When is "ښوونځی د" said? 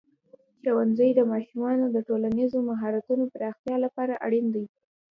0.61-1.21